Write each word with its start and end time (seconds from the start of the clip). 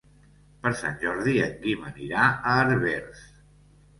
Per 0.61 0.69
Sant 0.79 0.95
Jordi 1.03 1.35
en 1.47 1.51
Guim 1.65 1.85
anirà 1.91 2.25
a 2.53 2.57
Herbers. 2.63 3.21